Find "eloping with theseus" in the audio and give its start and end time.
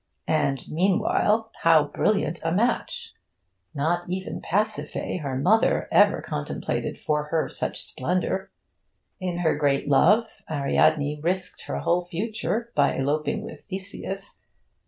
12.95-14.39